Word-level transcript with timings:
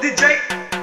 DJ 0.00 0.79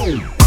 Boom. 0.00 0.39